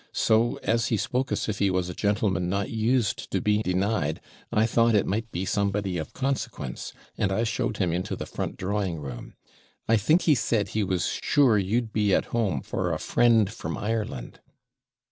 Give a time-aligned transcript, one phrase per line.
[0.13, 4.19] So, as he spoke as if he was a gentleman not used to be denied,
[4.51, 8.57] I thought it might be somebody of consequence, and I showed him into the front
[8.57, 9.35] drawing room.
[9.87, 13.77] I think he said he was sure you'd be at home for a friend from
[13.77, 14.39] Ireland.'